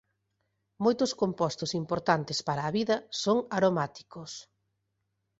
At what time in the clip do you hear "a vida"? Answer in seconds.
2.65-2.95